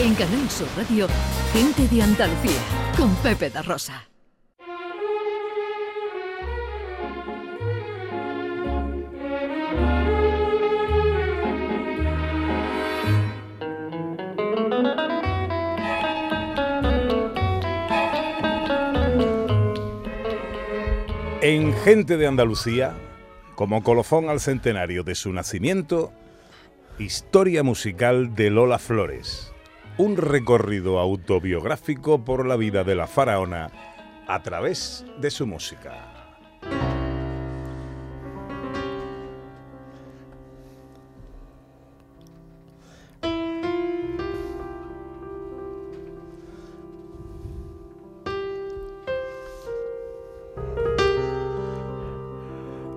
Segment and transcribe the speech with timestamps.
[0.00, 1.08] En Canal Sur Radio,
[1.52, 2.52] Gente de Andalucía,
[2.96, 4.08] con Pepe da Rosa.
[21.42, 22.94] En Gente de Andalucía,
[23.56, 26.12] como colofón al centenario de su nacimiento,
[27.00, 29.52] Historia musical de Lola Flores.
[29.98, 33.68] Un recorrido autobiográfico por la vida de la faraona
[34.28, 36.18] a través de su música.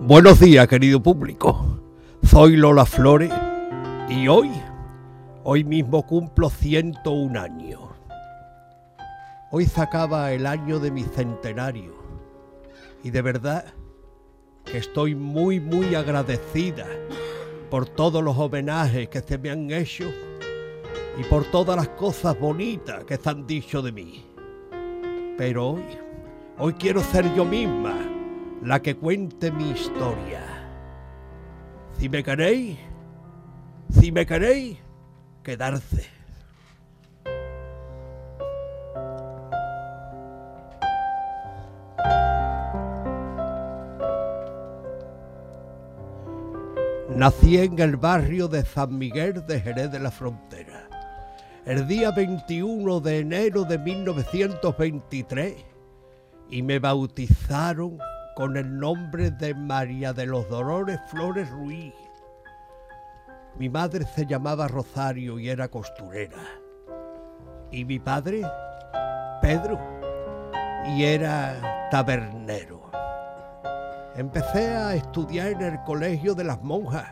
[0.02, 1.80] Buenos días, querido público.
[2.22, 3.32] Soy Lola Flores
[4.08, 4.52] y hoy,
[5.44, 7.82] hoy mismo cumplo 101 años.
[9.52, 11.94] Hoy se acaba el año de mi centenario
[13.04, 13.66] y de verdad
[14.66, 16.86] que estoy muy, muy agradecida
[17.70, 20.12] por todos los homenajes que se me han hecho
[21.18, 24.26] y por todas las cosas bonitas que se han dicho de mí.
[25.38, 25.84] Pero hoy,
[26.60, 27.98] hoy quiero ser yo misma
[28.64, 30.44] la que cuente mi historia.
[31.98, 32.78] Si me queréis,
[33.90, 34.78] si me queréis,
[35.44, 36.08] quedarse.
[47.16, 50.88] Nací en el barrio de San Miguel de Jerez de la Frontera.
[51.66, 55.54] El día 21 de enero de 1923
[56.50, 58.00] y me bautizaron
[58.36, 61.94] con el nombre de María de los Dolores Flores Ruiz.
[63.58, 66.44] Mi madre se llamaba Rosario y era costurera.
[67.70, 68.42] Y mi padre,
[69.42, 69.80] Pedro,
[70.88, 72.90] y era tabernero.
[74.16, 77.08] Empecé a estudiar en el colegio de las monjas,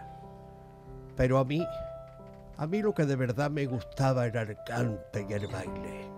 [1.16, 1.66] pero a mí,
[2.58, 6.10] a mí lo que de verdad me gustaba era el cante y el baile.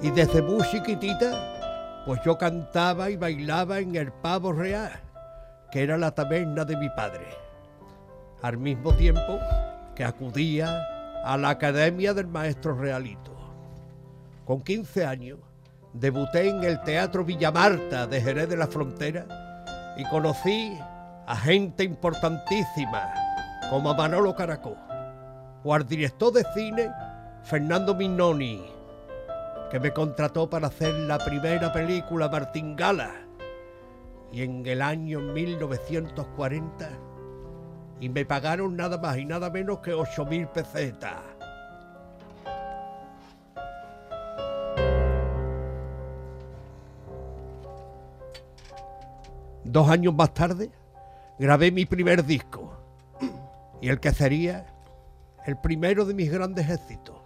[0.00, 4.92] Y desde muy chiquitita, pues yo cantaba y bailaba en el pavo real,
[5.70, 7.41] que era la taberna de mi padre.
[8.42, 9.38] Al mismo tiempo,
[9.94, 10.82] que acudía
[11.24, 13.30] a la Academia del Maestro Realito.
[14.44, 15.38] Con 15 años
[15.92, 20.76] debuté en el Teatro Villamarta de Jerez de la Frontera y conocí
[21.26, 23.12] a gente importantísima
[23.70, 24.76] como Manolo Caracó
[25.62, 26.90] o al director de cine
[27.44, 28.62] Fernando Mignoni,
[29.70, 33.12] que me contrató para hacer la primera película Martín Gala.
[34.32, 36.88] Y en el año 1940
[38.00, 41.20] y me pagaron nada más y nada menos que 8 mil pesetas.
[49.64, 50.70] Dos años más tarde
[51.38, 52.72] grabé mi primer disco
[53.80, 54.66] y el que sería
[55.46, 57.21] el primero de mis grandes éxitos.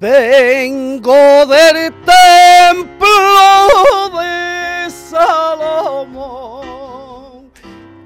[0.00, 3.10] Vengo del templo
[4.16, 6.30] de Salomón,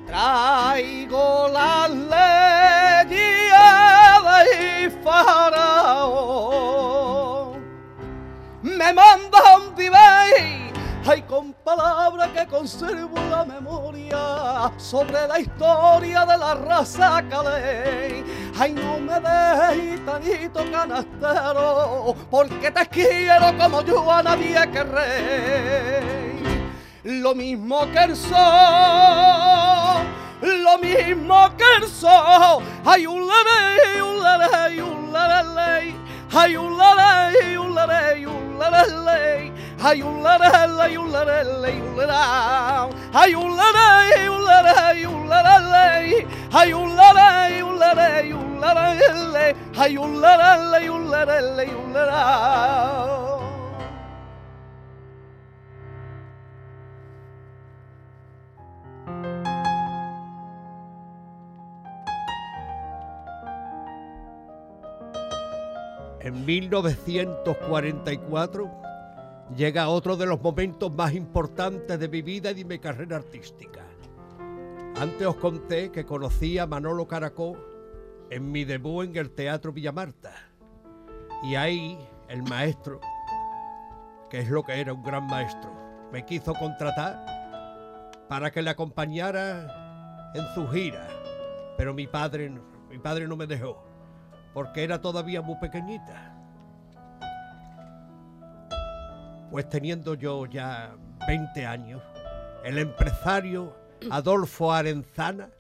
[0.07, 3.21] traigo las leyes
[4.25, 5.93] de Faraón.
[8.63, 10.73] Me mandan vivir
[11.05, 18.25] Ay, con palabras que conservo la memoria sobre la historia de la raza calé.
[18.63, 26.01] Ay, no me dejes, tanito canastero, porque te quiero como yo a nadie querré.
[27.03, 28.39] Lo mismo que el sol,
[30.41, 32.63] lo mismo que el sol.
[32.85, 35.97] Hay un ley, un ley, un ley,
[36.33, 38.59] hay un ley, un ley, un
[39.05, 39.52] ley.
[39.85, 42.91] Hay un lerele, un lerele, un lerao.
[43.13, 46.25] Hay un lerele, un lerele, un lerele.
[46.53, 49.57] Hay un lerele, un lerele, un lerele.
[49.77, 53.43] Hay un lerele, un lerele, un lerao.
[66.21, 68.92] En 1944
[69.57, 73.81] llega otro de los momentos más importantes de mi vida y de mi carrera artística.
[74.97, 77.57] Antes os conté que conocí a Manolo Caracó
[78.31, 80.33] en mi debut en el Teatro Villamarta.
[81.43, 83.01] Y ahí el maestro,
[84.31, 85.71] que es lo que era un gran maestro,
[86.13, 87.25] me quiso contratar
[88.29, 91.09] para que le acompañara en su gira.
[91.77, 92.51] Pero mi padre,
[92.89, 93.83] mi padre no me dejó,
[94.55, 96.32] porque era todavía muy pequeñita.
[99.53, 100.97] Pues teniendo yo ya
[101.29, 102.03] 20 años,
[102.65, 103.77] el empresario
[104.11, 105.51] Adolfo Arenzana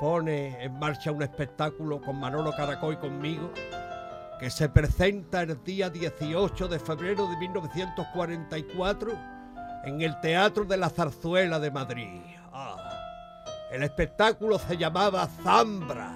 [0.00, 3.50] pone en marcha un espectáculo con Manolo Caracol y conmigo
[4.40, 9.12] que se presenta el día 18 de febrero de 1944
[9.84, 12.22] en el Teatro de la Zarzuela de Madrid.
[12.54, 12.76] Ah,
[13.70, 16.14] el espectáculo se llamaba Zambra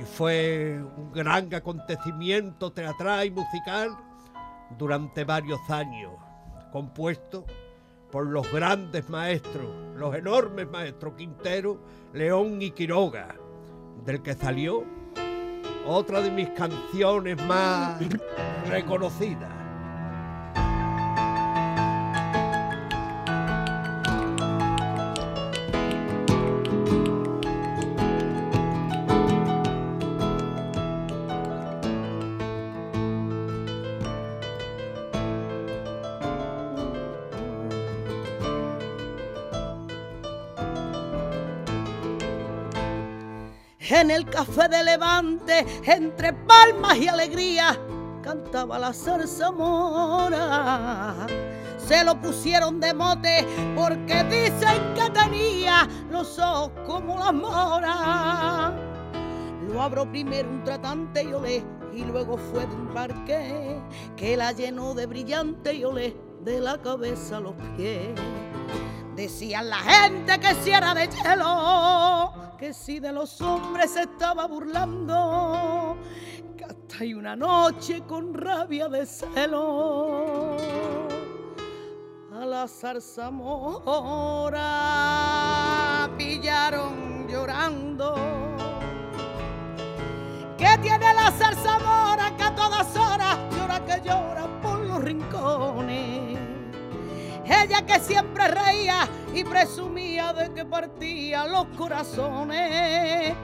[0.00, 4.11] y fue un gran acontecimiento teatral y musical
[4.78, 6.12] durante varios años,
[6.70, 7.44] compuesto
[8.10, 9.66] por los grandes maestros,
[9.96, 11.80] los enormes maestros Quintero,
[12.12, 13.34] León y Quiroga,
[14.04, 14.84] del que salió
[15.86, 17.98] otra de mis canciones más
[18.68, 19.61] reconocidas.
[44.02, 47.78] En el café de Levante, entre palmas y alegría,
[48.20, 50.34] cantaba la zarzamora.
[51.78, 53.46] Se lo pusieron de mote
[53.76, 58.72] porque dicen que tenía los ojos como las moras.
[59.68, 61.64] Lo abro primero un tratante y olé,
[61.94, 63.80] y luego fue de un parque
[64.16, 68.08] que la llenó de brillante y olé de la cabeza a los pies.
[69.14, 74.46] Decían la gente que si era de hielo, que si de los hombres se estaba
[74.46, 75.96] burlando,
[76.56, 80.56] que hasta hay una noche con rabia de celo
[82.32, 83.28] a la zarzamora
[86.16, 88.14] pillaron llorando.
[90.56, 96.38] ¿Qué tiene la zarzamora que a todas horas llora que llora por los rincones?
[97.44, 103.34] Ella que siempre reía y presumía de que partía los corazones.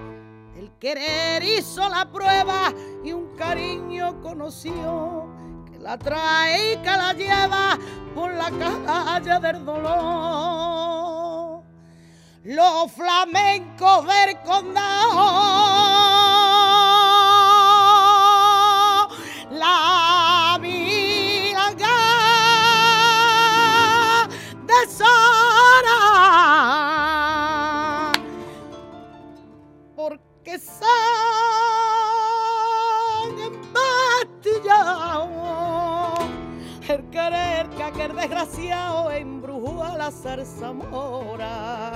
[0.56, 2.72] El querer hizo la prueba
[3.04, 5.28] y un cariño conoció
[5.70, 7.78] que la trae y que la lleva
[8.14, 11.62] por la calle del dolor.
[12.44, 15.18] Los flamencos del condado,
[38.38, 41.92] desgraciado embrujó a la zarzamora.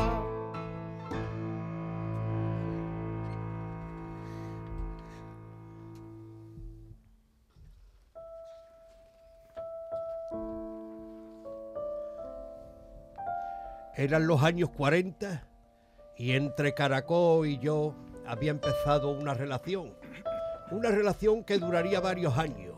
[13.94, 15.46] Eran los años 40
[16.16, 17.94] y entre Caracol y yo
[18.26, 19.94] había empezado una relación.
[20.72, 22.71] Una relación que duraría varios años.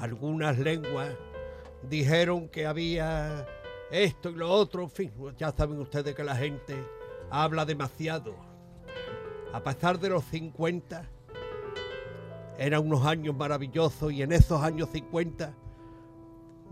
[0.00, 1.10] Algunas lenguas
[1.82, 3.46] dijeron que había
[3.90, 4.84] esto y lo otro.
[4.84, 6.74] En fin, ya saben ustedes que la gente
[7.30, 8.34] habla demasiado.
[9.52, 11.06] A pesar de los 50,
[12.56, 15.52] eran unos años maravillosos y en esos años 50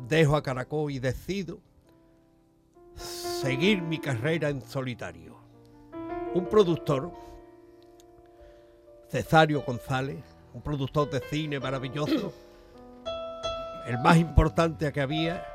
[0.09, 1.59] dejo a Caracol y decido
[2.95, 5.37] seguir mi carrera en solitario.
[6.33, 7.13] Un productor,
[9.11, 12.33] Cesario González, un productor de cine maravilloso,
[13.89, 15.47] el más importante que había,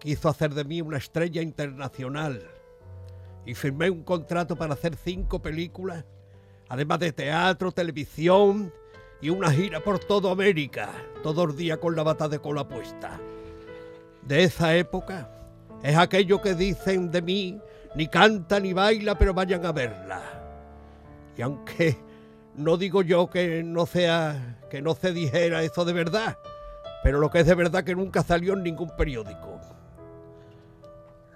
[0.00, 2.50] quiso hacer de mí una estrella internacional
[3.46, 6.04] y firmé un contrato para hacer cinco películas,
[6.68, 8.72] además de teatro, televisión
[9.20, 10.90] y una gira por toda América,
[11.22, 13.20] todo el día con la bata de cola puesta.
[14.22, 15.30] De esa época
[15.80, 17.60] es aquello que dicen de mí,
[17.94, 20.22] ni canta ni baila, pero vayan a verla.
[21.36, 21.96] Y aunque
[22.56, 26.36] no digo yo que no sea, que no se dijera eso de verdad,
[27.04, 29.60] pero lo que es de verdad que nunca salió en ningún periódico.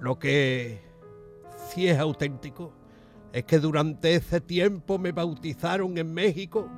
[0.00, 0.82] Lo que
[1.68, 2.72] sí es auténtico
[3.32, 6.68] es que durante ese tiempo me bautizaron en México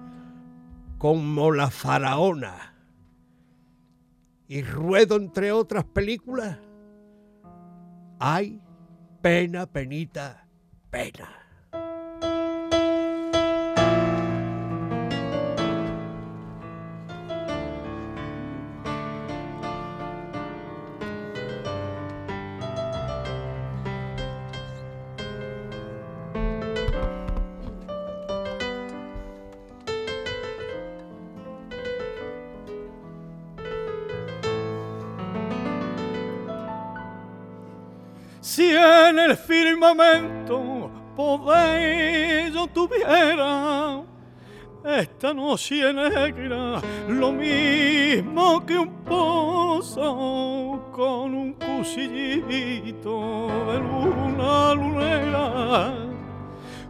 [0.99, 2.75] como la faraona.
[4.49, 6.59] Y ruedo entre otras películas
[8.23, 8.61] Ay,
[9.23, 10.47] pena, penita,
[10.91, 11.31] pena.
[39.81, 44.03] Firmamento poder yo tuviera
[44.85, 55.95] esta noche negra, lo mismo que un pozo con un cuchillito de luna lunera,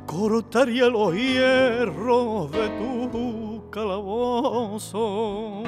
[0.06, 5.62] cortaría los hierros de tu calabozo.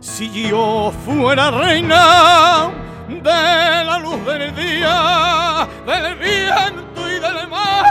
[0.00, 7.84] Si yo fuera reina de la luz del día, del viento y del mar,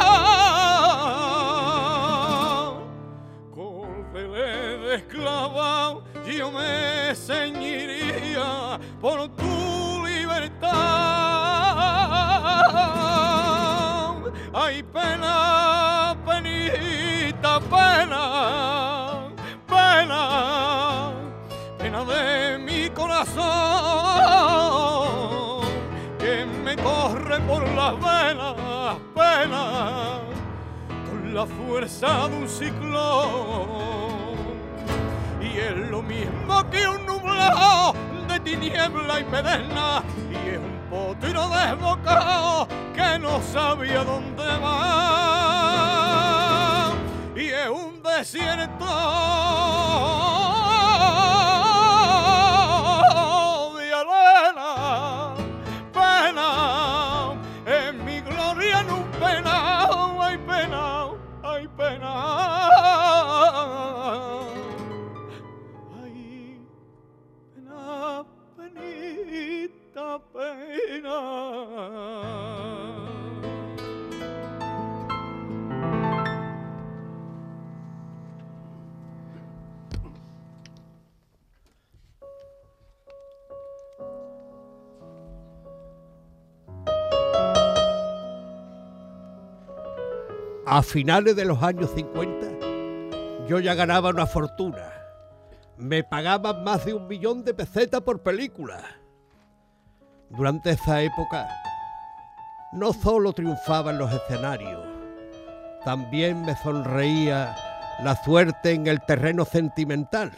[3.53, 10.71] cordele de esclava, yo me ceñiría por tu libertad.
[14.53, 19.29] Hay pena, penita, pena,
[19.67, 21.21] pena
[21.81, 24.10] pena de mi corazón
[27.51, 28.55] por las venas,
[29.13, 30.21] pena
[31.05, 33.67] con la fuerza de un ciclón.
[35.41, 37.93] Y es lo mismo que un nublado
[38.29, 45.73] de tiniebla y pedena, y es un potro desbocado que no sabía dónde va.
[47.35, 48.85] Y es un desierto
[90.73, 94.89] A finales de los años 50 yo ya ganaba una fortuna.
[95.75, 98.81] Me pagaban más de un millón de pesetas por película.
[100.29, 101.49] Durante esa época
[102.71, 104.81] no solo triunfaba en los escenarios,
[105.83, 107.53] también me sonreía
[108.01, 110.31] la suerte en el terreno sentimental.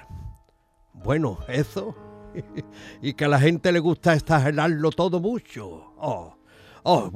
[0.94, 1.96] Bueno, eso.
[3.04, 5.94] y que a la gente le gusta exagerarlo todo mucho.
[5.98, 6.36] Oh,
[6.82, 7.12] oh,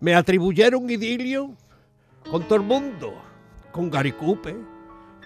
[0.00, 1.58] me atribuyeron idilio
[2.30, 3.14] con todo el mundo,
[3.72, 4.56] con Gary Cooper,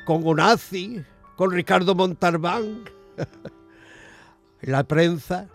[0.05, 1.05] con Onazzi,
[1.37, 2.85] con Ricardo Montalbán.
[4.63, 5.49] La prensa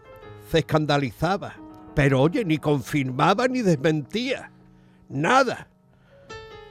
[0.50, 1.56] se escandalizaba,
[1.96, 4.52] pero oye, ni confirmaba ni desmentía,
[5.10, 5.68] nada.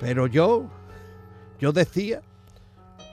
[0.00, 0.68] Pero yo,
[1.60, 2.22] yo decía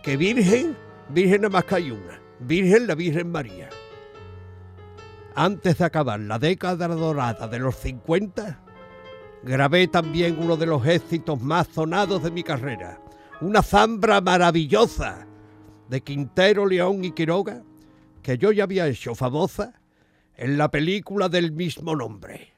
[0.03, 0.77] que Virgen,
[1.09, 3.69] Virgen nada más que hay una, Virgen la Virgen María.
[5.35, 8.59] Antes de acabar la década dorada de los 50,
[9.43, 13.01] grabé también uno de los éxitos más sonados de mi carrera,
[13.41, 15.27] una zambra maravillosa
[15.89, 17.63] de Quintero, León y Quiroga,
[18.21, 19.81] que yo ya había hecho famosa
[20.35, 22.48] en la película del mismo nombre.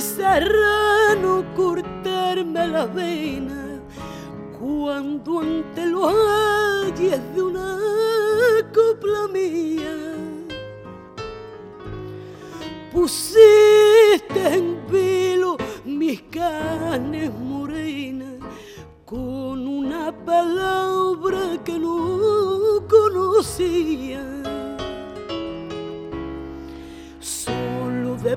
[0.00, 3.80] Serrano cortarme la vena
[4.58, 6.12] cuando ante los
[6.84, 7.78] ayes de una
[8.74, 9.94] copla mía
[12.92, 18.40] pusiste en velo mis carnes morenas
[19.04, 24.35] con una palabra que no conocía.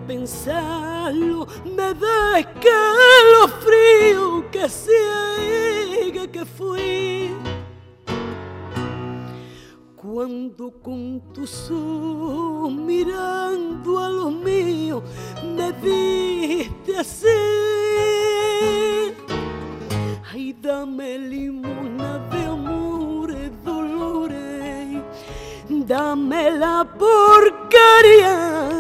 [0.08, 4.20] Pensarlo me da escalofrío
[4.52, 7.32] que ciega que fui.
[9.96, 15.04] Cuando con tus ojos mirando a los míos
[15.44, 17.28] me viste así.
[20.32, 25.02] Ay, dame limona de amores, dolores,
[25.70, 28.79] dame la porquería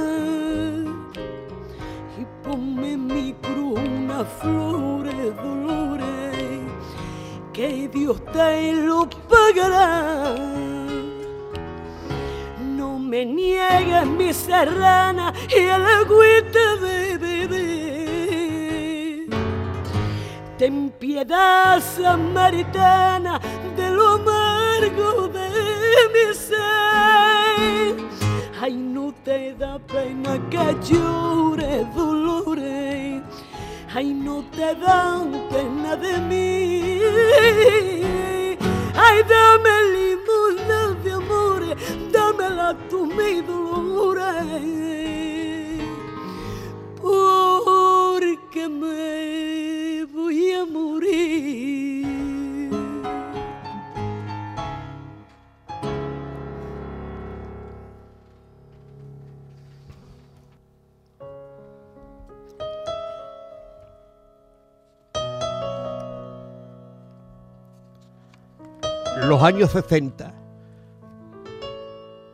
[4.26, 6.62] flores, dolores,
[7.54, 10.36] que Dios te lo pagará.
[12.62, 17.80] No me niegues mi serrana y el agüita de beber.
[20.58, 23.40] ten piedad samaritana
[23.78, 25.50] de lo amargo de
[26.14, 26.60] mi ser.
[28.62, 32.49] Ay, no te da pena que llore dolores.
[33.91, 37.01] Ay, no te da pena de mí.
[38.96, 41.75] Ay, dame limosna de amores,
[42.12, 43.41] dámela tú mi
[69.39, 70.34] Los años 60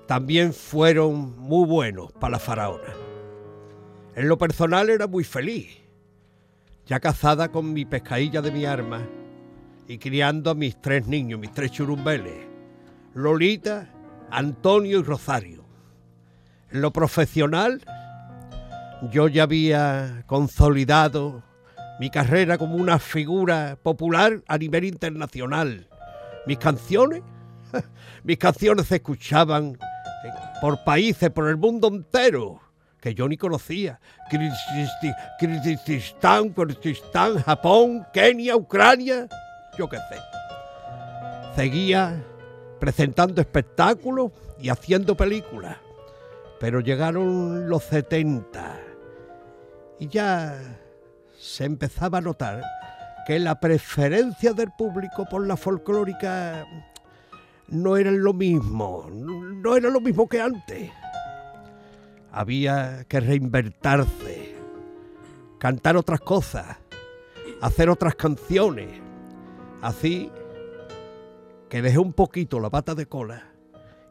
[0.08, 2.96] también fueron muy buenos para la faraona.
[4.16, 5.68] En lo personal era muy feliz,
[6.88, 9.08] ya casada con mi pescadilla de mi arma
[9.88, 12.48] y criando a mis tres niños, mis tres churumbeles,
[13.14, 13.88] Lolita,
[14.32, 15.64] Antonio y Rosario.
[16.72, 17.84] En lo profesional,
[19.12, 21.44] yo ya había consolidado
[22.00, 25.88] mi carrera como una figura popular a nivel internacional.
[26.46, 27.24] Mis canciones,
[28.24, 29.78] mis canciones se escuchaban
[30.62, 32.60] por países, por el mundo entero,
[33.00, 34.00] que yo ni conocía.
[35.40, 39.28] Kirguistán, Kurdistán, Japón, Kenia, Ucrania,
[39.78, 40.18] yo qué sé.
[41.56, 42.24] Seguía
[42.80, 45.78] presentando espectáculos y haciendo películas.
[46.60, 48.80] Pero llegaron los 70
[50.00, 50.60] y ya
[51.38, 52.64] se empezaba a notar
[53.26, 56.66] que la preferencia del público por la folclórica
[57.68, 60.92] no era lo mismo, no era lo mismo que antes.
[62.32, 64.56] Había que reinventarse,
[65.58, 66.78] cantar otras cosas,
[67.62, 68.90] hacer otras canciones.
[69.82, 70.30] Así
[71.70, 73.44] que dejé un poquito la pata de cola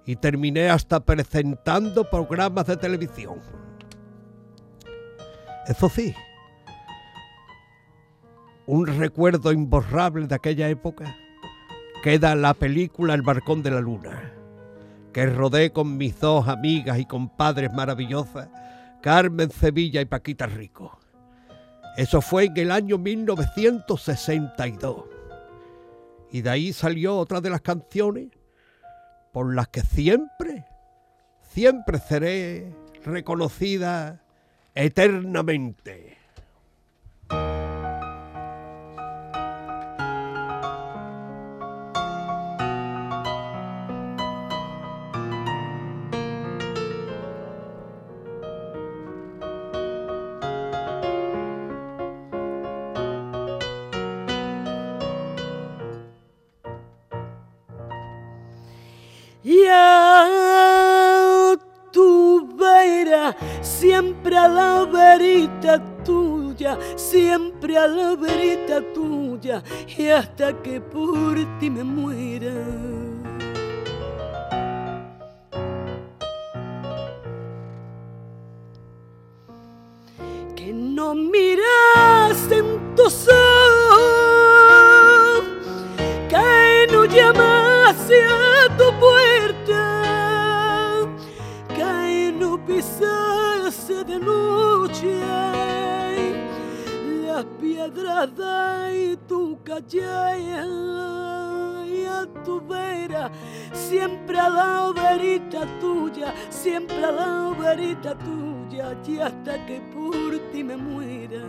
[0.06, 3.40] y terminé hasta presentando programas de televisión.
[5.66, 6.14] Eso sí,
[8.66, 11.16] un recuerdo imborrable de aquella época
[12.02, 14.32] queda la película El Barcón de la Luna,
[15.12, 18.48] que rodé con mis dos amigas y compadres maravillosas,
[19.00, 20.98] Carmen Sevilla y Paquita Rico.
[21.96, 25.04] Eso fue en el año 1962.
[26.32, 28.28] Y de ahí salió otra de las canciones
[29.32, 30.64] por las que siempre,
[31.52, 32.74] siempre seré
[33.04, 34.20] reconocida
[34.74, 36.23] eternamente.
[59.44, 60.26] Ya
[61.92, 69.62] tu vera, siempre a la verita tuya, siempre a la verita tuya,
[69.98, 72.54] y hasta que por ti me muera.
[109.06, 111.42] Y hasta que por ti me muera.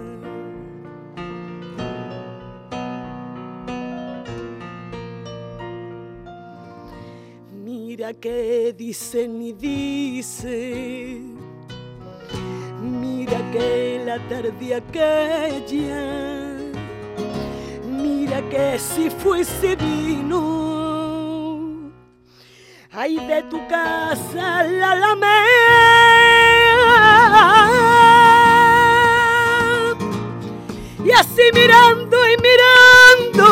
[7.63, 11.21] Mira que dicen y dice,
[12.81, 16.57] mira que la tarde aquella,
[17.89, 20.41] mira que si fuese vino,
[22.91, 26.64] ay de tu casa la alameda,
[31.03, 33.45] y así mirando y mirando.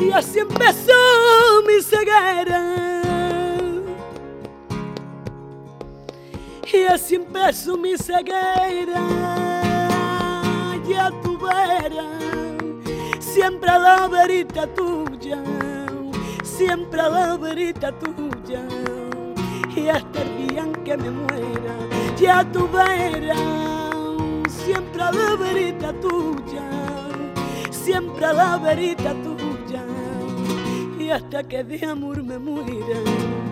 [0.00, 0.92] Y así empezó
[1.66, 2.62] mi ceguera.
[6.72, 9.02] Y así empezó mi ceguera.
[10.88, 12.04] Ya tu vera,
[13.18, 15.42] siempre a la verita tuya,
[16.42, 18.66] siempre a la verita tuya.
[19.76, 21.74] Y hasta el día en que me muera,
[22.18, 23.36] ya tu vera,
[24.48, 26.68] siempre a la verita tuya,
[27.70, 29.84] siempre a la verita tuya,
[30.98, 33.49] y hasta que de amor me muera.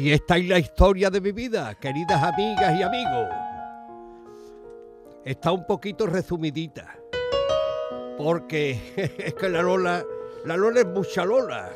[0.00, 3.28] Y esta es la historia de mi vida, queridas amigas y amigos.
[5.26, 6.96] Está un poquito resumidita,
[8.16, 10.02] porque es que la Lola,
[10.46, 11.70] la Lola es mucha Lola.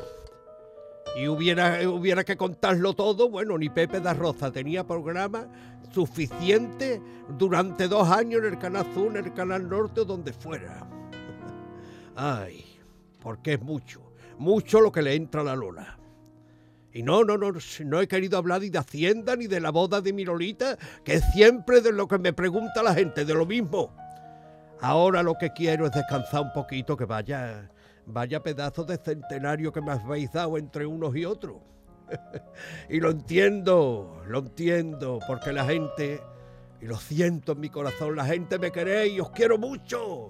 [1.15, 5.47] Y hubiera, hubiera que contarlo todo, bueno, ni Pepe da Rosa tenía programa
[5.93, 6.99] suficiente
[7.37, 10.89] durante dos años en el Canal Sur, en el Canal Norte o donde fuera.
[12.15, 12.65] Ay,
[13.21, 14.01] porque es mucho,
[14.39, 15.99] mucho lo que le entra a la Lola.
[16.95, 19.99] Y no, no, no, no he querido hablar ni de Hacienda ni de la boda
[19.99, 23.45] de mi Lolita, que es siempre de lo que me pregunta la gente, de lo
[23.45, 23.93] mismo.
[24.79, 27.69] Ahora lo que quiero es descansar un poquito, que vaya,
[28.05, 31.57] vaya pedazo de centenario que me habéis dado entre unos y otros.
[32.89, 36.21] y lo entiendo, lo entiendo, porque la gente,
[36.79, 40.29] y lo siento en mi corazón, la gente me queréis, os quiero mucho.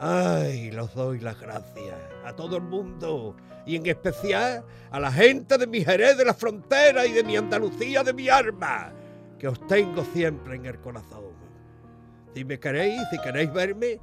[0.00, 5.56] Ay, los doy las gracias a todo el mundo y en especial a la gente
[5.58, 8.92] de mi Jerez de la frontera y de mi Andalucía de mi arma,
[9.38, 11.32] que os tengo siempre en el corazón.
[12.34, 14.00] Si me queréis, si queréis verme,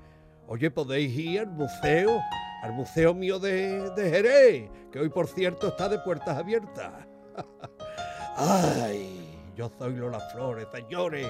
[0.48, 2.20] oye, podéis ir al museo,
[2.64, 6.92] al museo mío de, de Jerez, que hoy por cierto está de puertas abiertas.
[8.38, 11.28] Ay, yo soy Lola Flores, señores.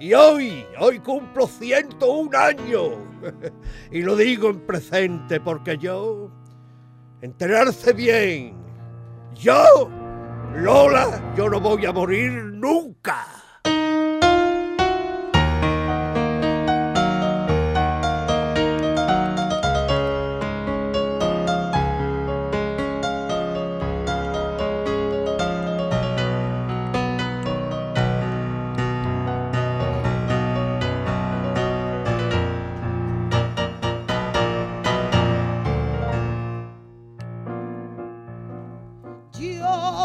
[0.00, 2.92] Y hoy, hoy cumplo 101 años.
[3.90, 6.30] y lo digo en presente porque yo,
[7.22, 8.54] enterarse bien,
[9.34, 9.90] yo,
[10.54, 13.37] Lola, yo no voy a morir nunca.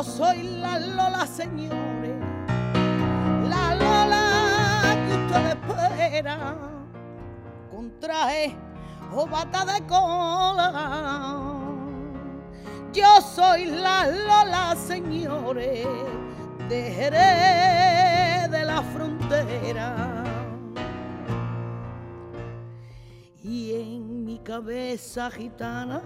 [0.03, 2.19] Yo soy la Lola, señores,
[3.49, 6.57] la Lola que usted espera,
[7.71, 8.53] con traje
[9.15, 11.55] o bata de cola.
[12.91, 15.87] Yo soy la Lola, señores,
[16.67, 20.25] de Jerez de la frontera.
[23.41, 26.01] Y en mi cabeza gitana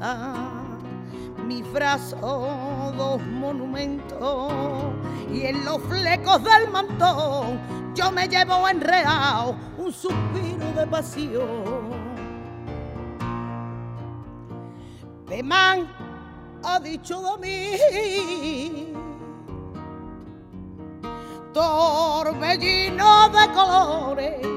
[1.45, 4.51] mi brazo dos monumentos
[5.31, 7.59] y en los flecos del mantón
[7.93, 12.07] yo me llevo enreado un suspiro de pasión.
[15.25, 15.87] Pemán
[16.63, 18.93] ha dicho de mí
[21.53, 24.47] torbellino de colores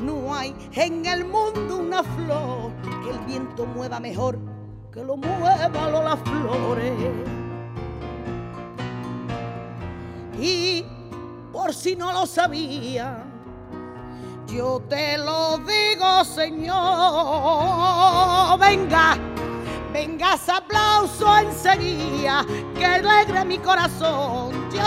[0.00, 2.72] no hay en el mundo una flor
[3.02, 4.38] que el viento mueva mejor
[4.94, 6.92] que lo mueva las flores.
[10.38, 10.84] Y
[11.52, 13.24] por si no lo sabía,
[14.46, 16.76] yo te lo digo, Señor.
[18.60, 19.18] Venga,
[19.92, 24.52] venga ese aplauso enseguida que alegre mi corazón.
[24.72, 24.78] Yo,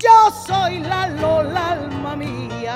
[0.00, 2.67] yo soy la Lola, alma mía.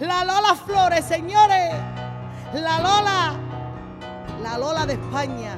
[0.00, 1.74] La Lola Flores, señores.
[2.54, 3.32] La Lola,
[4.42, 5.56] la Lola de España.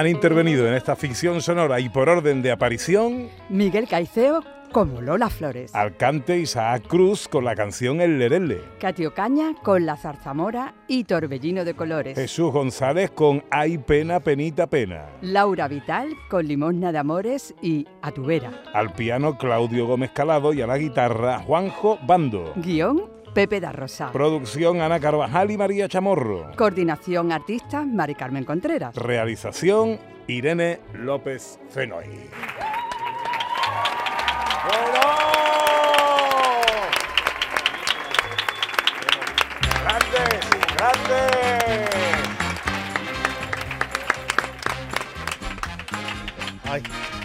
[0.00, 5.28] Han intervenido en esta ficción sonora y por orden de aparición, Miguel Caiceo como Lola
[5.28, 11.04] Flores, Alcante Isaac Cruz con la canción El Lerele, Catio Caña con La Zarzamora y
[11.04, 16.98] Torbellino de Colores, Jesús González con Ay Pena, Penita, Pena, Laura Vital con Limosna de
[16.98, 21.98] Amores y A tu vera, al piano Claudio Gómez Calado y a la guitarra Juanjo
[22.06, 22.54] Bando.
[22.56, 26.50] guion Pepe da Rosa, Producción Ana Carvajal y María Chamorro.
[26.56, 28.94] coordinación artista Mari Carmen Contreras.
[28.96, 32.06] Realización Irene López Fenoy.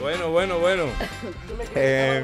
[0.05, 0.83] Bueno, bueno, bueno.
[1.73, 2.23] Eh,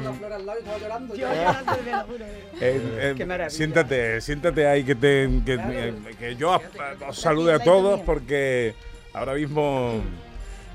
[2.60, 3.50] eh, Qué maravilla.
[3.50, 6.62] siéntate, siéntate ahí que te que, eh, que yo os,
[7.08, 8.74] os salude a todos porque
[9.12, 10.00] ahora mismo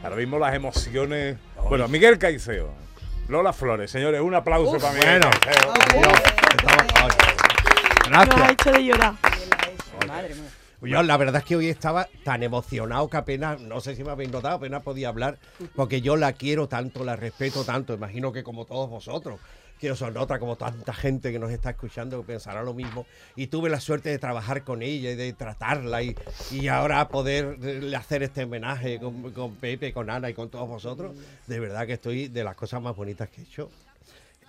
[0.03, 1.37] ahora mismo las emociones.
[1.69, 2.71] Bueno, Miguel Caicedo,
[3.29, 5.29] Lola Flores, señores, un aplauso para Miguel bueno.
[5.41, 5.73] Caicedo.
[5.93, 6.19] Dios,
[6.57, 7.09] estamos- ay,
[8.11, 8.51] Nos ha Gracias.
[8.51, 9.13] hecho de llorar.
[10.07, 10.49] Madre mía.
[10.81, 14.11] Yo la verdad es que hoy estaba tan emocionado que apenas, no sé si me
[14.11, 15.37] habéis notado, apenas podía hablar,
[15.75, 19.39] porque yo la quiero tanto, la respeto tanto, imagino que como todos vosotros,
[19.79, 23.47] que os nota como tanta gente que nos está escuchando que pensará lo mismo, y
[23.47, 26.15] tuve la suerte de trabajar con ella y de tratarla, y,
[26.51, 31.15] y ahora poder eh, hacer este homenaje con, Pepe, con Ana y con todos vosotros,
[31.47, 33.71] de verdad que estoy de las cosas más bonitas que he hecho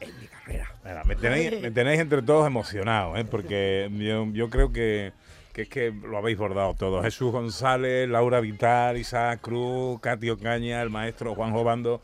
[0.01, 0.71] en mi carrera.
[1.05, 3.25] Me, tenéis, entre todos emocionados, ¿eh?
[3.25, 3.91] porque
[4.33, 5.13] yo creo que,
[5.59, 7.03] que es que lo habéis bordado todo.
[7.03, 12.01] Jesús González, Laura Vital, Isaac Cruz, Katy Ocaña, el maestro Juan Jobando.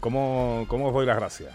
[0.00, 1.52] ¿Cómo, ¿Cómo os doy las gracias?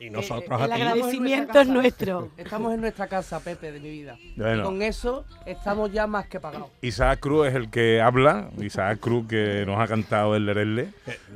[0.00, 0.82] Y nosotros El a ti.
[0.82, 2.30] agradecimiento es nuestro.
[2.36, 4.18] Estamos en nuestra casa, Pepe, de mi vida.
[4.34, 4.62] Bueno.
[4.62, 6.68] Y con eso estamos ya más que pagados.
[6.80, 10.88] Isaac Cruz es el que habla, Isaac Cruz que nos ha cantado el Lerele.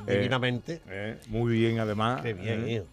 [0.09, 0.81] Eh, Divinamente.
[0.89, 2.23] Eh, muy bien además.
[2.23, 2.73] Qué bien, eh.
[2.73, 2.87] hijo.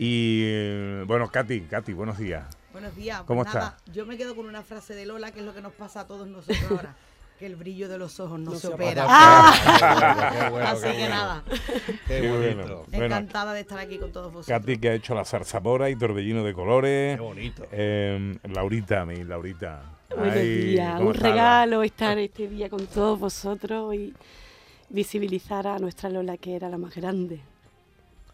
[0.00, 2.44] Y eh, bueno, Katy, Katy, buenos días.
[2.74, 3.18] Buenos días.
[3.18, 3.92] Pues ¿Cómo nada, está?
[3.92, 6.06] Yo me quedo con una frase de Lola, que es lo que nos pasa a
[6.06, 6.94] todos nosotros ahora.
[7.38, 9.06] Que el brillo de los ojos no, No se se opera.
[9.08, 10.30] Ah.
[10.32, 11.14] Qué bueno, Así qué que bueno.
[11.16, 11.44] nada,
[12.06, 12.86] Qué bonito.
[12.92, 14.60] encantada de estar aquí con todos vosotros.
[14.60, 17.16] Katy que ha hecho la zarzamora y torbellino de colores.
[17.16, 17.66] Qué bonito.
[17.72, 19.82] Eh, Laurita, mi Laurita.
[20.16, 21.28] Buenos Ay, días, ¿cómo un está?
[21.28, 24.14] regalo estar este día con todos vosotros y
[24.90, 27.40] visibilizar a nuestra Lola que era la más grande.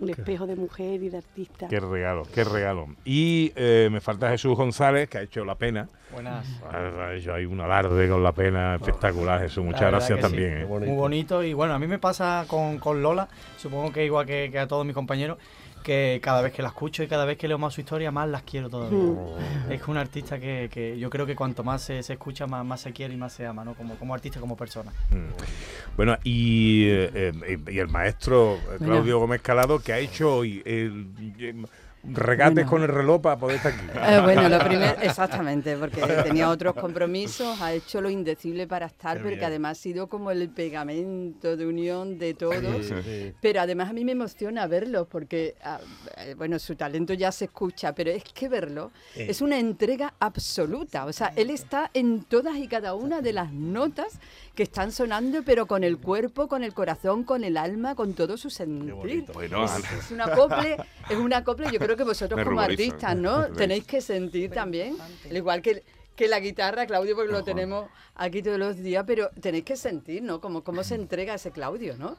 [0.01, 1.69] Un espejo de mujer y de artista.
[1.69, 2.89] Qué regalo, qué regalo.
[3.05, 5.89] Y eh, me falta Jesús González, que ha hecho la pena.
[6.13, 6.47] Buenas.
[6.73, 9.65] Ha hecho ahí un alarde con la pena espectacular, Jesús.
[9.65, 10.23] Muchas gracias sí.
[10.23, 10.59] también.
[10.59, 10.65] ¿eh?
[10.65, 10.91] bonito.
[10.91, 14.49] Muy bonito y bueno, a mí me pasa con, con Lola, supongo que igual que,
[14.51, 15.39] que a todos mis compañeros,
[15.81, 18.29] que cada vez que la escucho y cada vez que leo más su historia, más
[18.29, 18.99] las quiero todavía.
[18.99, 19.73] Mm.
[19.73, 22.65] Es que una artista que, que yo creo que cuanto más se, se escucha, más,
[22.65, 23.75] más se quiere y más se ama, ¿no?
[23.75, 24.93] Como, como artista, como persona.
[25.11, 25.97] Mm.
[25.97, 28.79] Bueno, y, eh, eh, y el maestro eh.
[28.79, 31.55] Claudio Gómez Calado, que ha hecho hoy el, eh,
[32.03, 32.71] regates Bueno.
[32.71, 33.83] con el reloj para poder estar aquí.
[33.95, 39.19] Eh, bueno, lo primero, exactamente, porque tenía otros compromisos, ha hecho lo indecible para estar,
[39.19, 39.47] Qué porque bien.
[39.47, 42.87] además ha sido como el pegamento de unión de todos.
[42.87, 43.33] Sí, sí.
[43.41, 45.79] Pero además a mí me emociona verlo, porque, ah,
[46.17, 49.23] eh, bueno, su talento ya se escucha, pero es que verlo Sí.
[49.29, 51.05] es una entrega absoluta.
[51.05, 54.19] O sea, él está en todas y cada una de las notas
[54.55, 58.37] que están sonando, pero con el cuerpo, con el corazón, con el alma, con todo
[58.37, 59.25] su sentir.
[59.33, 60.77] Bueno, es, es un acople,
[61.09, 63.47] es un acople, yo creo que vosotros Me como ruborizo, artistas, ¿no?
[63.49, 64.97] Tenéis que sentir también,
[65.29, 65.83] al igual que,
[66.21, 70.23] que la guitarra, Claudio, porque lo tenemos aquí todos los días, pero tenéis que sentir,
[70.23, 70.39] ¿no?
[70.39, 72.19] Como cómo se entrega ese Claudio, ¿no?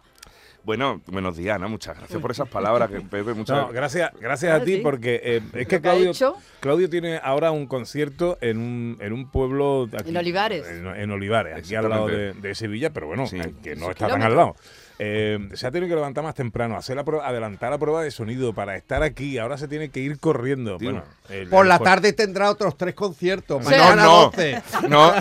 [0.63, 1.67] Bueno, buenos días, Ana.
[1.67, 3.35] Muchas gracias por esas palabras, que, Pepe.
[3.35, 6.13] Muchas No, gracias, gracias a Ah, ti, porque eh, es que Claudio.
[6.61, 9.87] Claudio tiene ahora un concierto en un, en un pueblo.
[9.95, 10.67] aquí, En Olivares.
[10.67, 13.37] En, en Olivares, aquí al lado de, de Sevilla, pero bueno, Sí.
[13.37, 14.55] eh, que no está tan al lado.
[15.03, 18.11] Eh, se ha tenido que levantar más temprano, hacer la prueba, adelantar la prueba de
[18.11, 19.39] sonido para estar aquí.
[19.39, 20.77] Ahora se tiene que ir corriendo.
[20.77, 20.91] Tío.
[20.91, 23.65] Bueno, el- Por el la por- tarde tendrá otros tres conciertos.
[23.65, 23.73] Sí.
[23.75, 24.21] No, no.
[24.25, 24.61] 12.
[24.87, 25.11] No,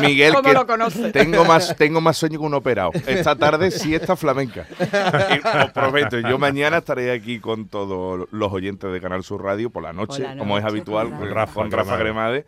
[0.00, 1.12] Miguel, ¿Cómo que lo conoce?
[1.12, 2.90] tengo más, tengo más sueño que un operado.
[3.06, 4.66] Esta tarde sí está flamenca.
[4.80, 9.70] Y os prometo, yo mañana estaré aquí con todos los oyentes de Canal Sur Radio
[9.70, 12.44] por la noche, Por la como es habitual, con con Rafa Rafa, Cremade.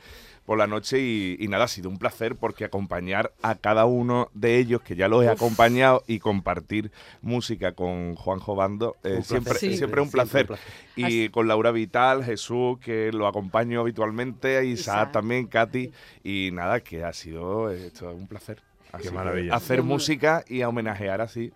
[0.50, 4.30] Por la noche y, y nada, ha sido un placer porque acompañar a cada uno
[4.34, 6.90] de ellos, que ya los he acompañado, y compartir
[7.22, 9.54] música con Juanjo Bando, eh, siempre.
[9.54, 9.76] Sí.
[9.76, 10.58] siempre un Siempre un placer.
[10.96, 15.12] Y con Laura Vital, Jesús, que lo acompaño habitualmente, Isaac, Isaac.
[15.12, 15.92] también, Katy,
[16.24, 18.60] y nada, que ha sido eh, esto, un placer.
[18.90, 19.54] Así que maravilla.
[19.54, 21.52] Hacer Qué música y a homenajear así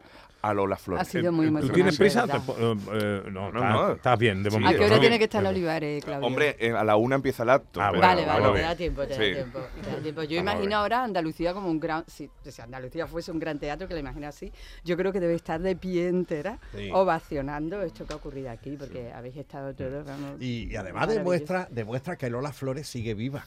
[0.48, 1.08] a Lola Ha Flores.
[1.08, 1.74] sido muy ¿Tú emocionante.
[1.74, 2.24] tienes prisa?
[2.26, 3.92] eh, eh, no, No, no.
[3.92, 4.68] estás bien de momento.
[4.68, 5.00] ¿A qué hora ¿no?
[5.00, 6.26] tiene que estar en Olivares, Claudio?
[6.26, 7.80] Hombre, eh, a la una empieza el acto.
[7.80, 9.58] Ah, pero- Vale, vale, te da tiempo, te da tiempo.
[9.82, 10.22] te da tiempo.
[10.24, 12.04] Yo imagino ahora Andalucía como un gran.
[12.06, 14.52] Si, si Andalucía fuese un gran teatro, que la imagino así,
[14.84, 16.90] yo creo que debe estar de pie entera, Sí.
[16.92, 20.04] ovacionando esto que ha ocurrido aquí, porque habéis estado todos.
[20.06, 23.44] vamos, Y, y además demuestra, demuestra que Lola Flores sigue viva.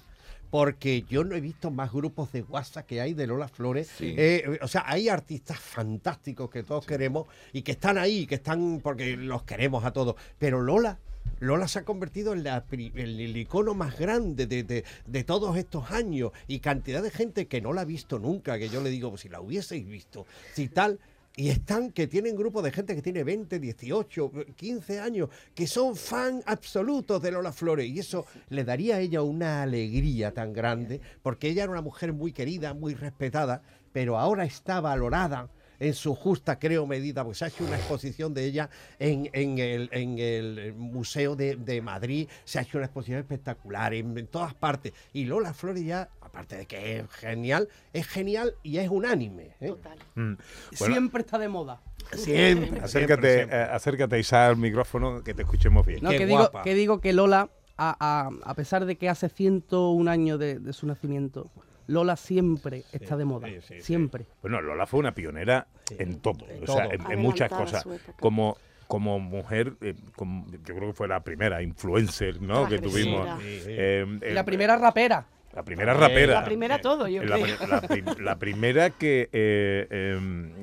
[0.49, 3.89] Porque yo no he visto más grupos de WhatsApp que hay de Lola Flores.
[3.97, 4.13] Sí.
[4.17, 8.79] Eh, o sea, hay artistas fantásticos que todos queremos y que están ahí, que están
[8.81, 10.15] porque los queremos a todos.
[10.39, 10.99] Pero Lola,
[11.39, 15.23] Lola se ha convertido en, la pri- en el icono más grande de, de- de
[15.25, 18.81] todos estos años y cantidad de gente que no la ha visto nunca, que yo
[18.81, 20.99] le digo, "Pues si la hubieseis visto, si tal,
[21.37, 25.95] y están que tienen grupos de gente que tiene 20, 18, 15 años, que son
[25.95, 27.87] fan absolutos de Lola Flores.
[27.87, 32.11] Y eso le daría a ella una alegría tan grande, porque ella era una mujer
[32.11, 33.61] muy querida, muy respetada,
[33.93, 35.47] pero ahora está valorada
[35.79, 39.59] en su justa, creo, medida, porque se ha hecho una exposición de ella en, en
[39.59, 44.25] el, en el Museo de, de Madrid, se ha hecho una exposición espectacular en, en
[44.25, 44.93] todas partes.
[45.13, 49.55] Y Lola Flores ya, aparte de que es genial, es genial y es unánime.
[49.59, 49.73] ¿eh?
[50.15, 50.33] Mm.
[50.79, 51.81] Bueno, Siempre está de moda.
[52.13, 52.79] Siempre.
[52.81, 53.57] acércate, siempre.
[53.57, 55.99] eh, acércate Isa, al micrófono que te escuchemos bien.
[56.03, 59.29] No, Qué que, digo, que digo que Lola, a, a- a pesar de que hace
[59.29, 61.49] 101 años de, de su nacimiento,
[61.87, 63.47] Lola siempre está de moda.
[63.47, 63.81] sí, sí, sí.
[63.81, 64.25] siempre.
[64.41, 67.85] Bueno, Lola fue una pionera en todo, en o sea, en, en muchas cosas.
[68.19, 72.67] Como, como mujer, eh, como- yo creo que fue la primera influencer ¿no?
[72.67, 73.27] que tuvimos.
[73.41, 75.25] Eh, eh, la primera rapera.
[75.57, 76.33] La primera rapera.
[76.35, 77.57] La primera todo, yo la, creo.
[77.67, 79.87] la la primera que eh,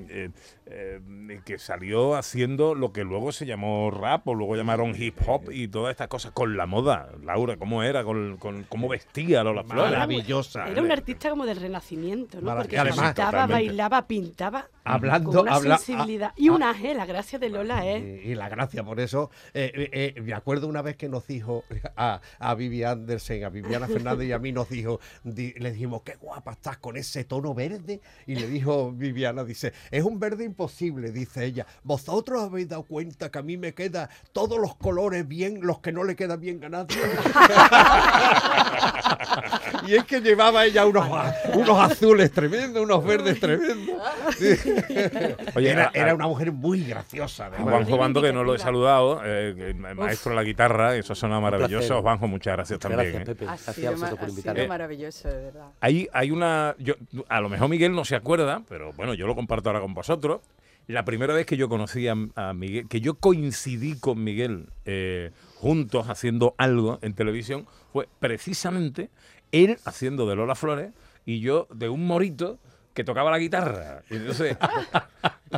[0.09, 0.31] eh,
[0.75, 5.17] eh, eh, que salió haciendo lo que luego se llamó rap o luego llamaron hip
[5.27, 7.11] hop y todas estas cosas con la moda.
[7.23, 8.03] Laura, ¿cómo era?
[8.05, 9.93] Con, con- cómo vestía Lola Flores.
[9.93, 10.69] Maravillosa.
[10.69, 12.57] Era un artista como del renacimiento, ¿no?
[12.57, 13.69] Porque además- cantaba, Totalmente.
[13.69, 14.69] bailaba, pintaba.
[14.87, 16.29] Hablando- con una habla- sensibilidad.
[16.33, 16.71] ah, y un ah.
[16.71, 18.03] ángel, la gracia de Lola es.
[18.25, 21.27] Y, y la gracia, por eso, eh, eh, eh, me acuerdo una vez que nos
[21.27, 21.65] dijo
[21.97, 26.03] a, a Vivi Andersen, a Viviana Fernández y a mí nos dijo, di- le dijimos,
[26.03, 28.01] qué guapa estás con ese tono verde.
[28.27, 31.67] Y le dijo Viviana, dice, es un verde dice ella.
[31.83, 35.93] Vosotros habéis dado cuenta que a mí me queda todos los colores bien, los que
[35.93, 36.97] no le quedan bien a nadie.
[39.87, 41.09] y es que llevaba ella unos,
[41.55, 43.97] unos azules tremendos, unos verdes tremendos.
[45.55, 47.45] Oye, era, a- era una mujer muy graciosa.
[47.45, 47.71] A además.
[47.75, 52.01] Juanjo Bando, que no lo he saludado, eh, maestro de la guitarra, eso suena maravilloso.
[52.03, 53.13] Juanjo, muchas gracias Muchas también.
[53.15, 53.35] gracias, ¿eh?
[53.35, 53.45] Pepe.
[53.45, 54.69] Gracias a vosotros por ha sido invitarme.
[54.69, 55.67] maravilloso, de verdad.
[55.81, 56.75] Hay, hay una.
[56.79, 56.95] Yo,
[57.29, 60.41] a lo mejor Miguel no se acuerda, pero bueno, yo lo comparto ahora con vosotros.
[60.87, 62.15] La primera vez que yo conocí a,
[62.53, 69.09] Miguel, que yo coincidí con Miguel eh, juntos haciendo algo en televisión, fue precisamente
[69.51, 70.93] él haciendo de Lola Flores
[71.25, 72.59] y yo de un morito
[72.95, 74.03] que tocaba la guitarra.
[74.09, 74.57] Y entonces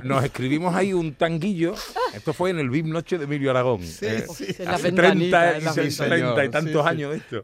[0.03, 1.75] nos escribimos ahí un tanguillo.
[2.15, 3.81] Esto fue en el VIP Noche de Emilio Aragón.
[4.01, 4.25] eh,
[4.59, 6.35] En la hace ventanita, 30, en la y se- ventanita.
[6.35, 6.89] 30 y Sí, tantos sí.
[6.89, 7.43] años de esto.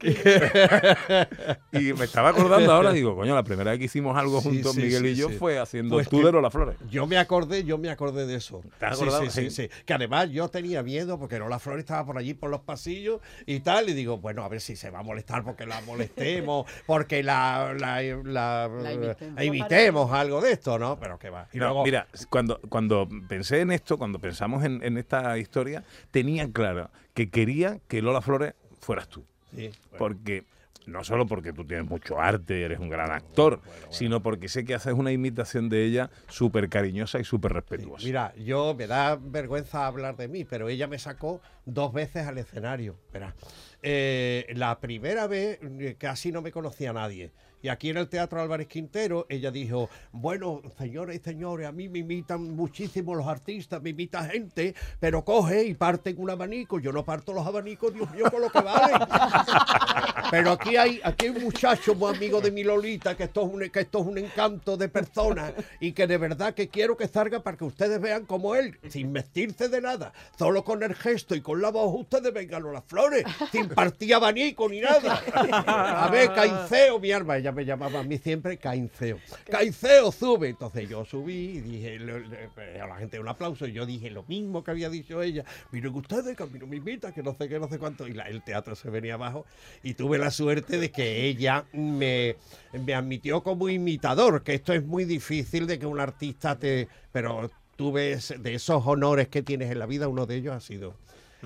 [1.73, 4.75] y me estaba acordando ahora, digo, coño, la primera vez que hicimos algo Sí, juntos,
[4.75, 5.35] sí, Miguel sí, y yo, sí.
[5.37, 6.77] fue haciendo Pues de Lola Flores.
[6.91, 8.63] Yo me acordé, yo me acordé de eso.
[8.79, 9.25] ¿Te has Sí, acordado?
[9.25, 9.63] Sí, sí, Sí.
[9.65, 9.83] sí.
[9.85, 13.61] Que además yo tenía miedo porque Lola Flores estaba por allí por los pasillos y
[13.61, 13.89] tal.
[13.89, 17.75] Y digo, bueno, a ver si se va a molestar porque la molestemos, porque la,
[17.79, 19.27] la, la- La imitemos.
[19.39, 19.45] la
[20.11, 20.99] algo de esto, ¿no?
[20.99, 21.49] Pero que va.
[21.53, 25.85] Y No, luego, mira, cuando, cuando pensé en esto, cuando pensamos en, en esta historia,
[26.11, 29.25] tenía claro que quería que Lola Flores fueras tú.
[29.55, 29.99] Sí, bueno.
[29.99, 30.45] Porque
[30.87, 34.75] no solo porque tú tienes mucho arte, eres un gran actor, sino porque sé que
[34.75, 38.05] haces una imitación de ella súper cariñosa y súper respetuosa.
[38.05, 42.39] Mira, yo me da vergüenza hablar de mí, pero ella me sacó dos veces al
[42.39, 42.97] escenario.
[43.13, 43.35] Verá.
[43.83, 47.31] Eh, la primera vez eh, casi no me conocía nadie.
[47.63, 51.89] Y aquí en el Teatro Álvarez Quintero, ella dijo, bueno, señores y señores, a mí
[51.89, 56.81] me imitan muchísimo los artistas, me imita gente, pero coge y parten un abanico.
[56.81, 58.95] Yo no parto los abanicos, Dios mío, con lo que vale.
[60.33, 63.53] Pero aquí hay, aquí hay un muchacho muy amigo de mi Lolita, que esto, es
[63.53, 67.07] un, que esto es un encanto de persona y que de verdad que quiero que
[67.07, 71.35] salga para que ustedes vean como él, sin vestirse de nada, solo con el gesto
[71.35, 75.23] y con la voz, ustedes vengan a las flores, sin partir abanico ni nada.
[76.07, 79.19] A ver, Cainceo, mi arma, ella me llamaba a mí siempre Cainceo.
[79.51, 80.49] Cainceo, sube.
[80.49, 84.11] Entonces yo subí y dije le- le- a la gente un aplauso y yo dije
[84.11, 85.45] lo mismo que había dicho ella.
[85.71, 88.09] Miren ustedes, que a mí no me invita, que no sé qué, no sé cuánto.
[88.09, 89.45] Y la- el teatro se venía abajo
[89.83, 92.37] y tuve la suerte de que ella me,
[92.73, 96.89] me admitió como imitador, que esto es muy difícil de que un artista te...
[97.13, 100.95] Pero tuve de esos honores que tienes en la vida, uno de ellos ha sido...